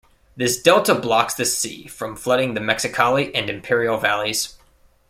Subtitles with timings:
[0.35, 4.57] This delta blocks the sea from flooding the Mexicali and Imperial Valleys.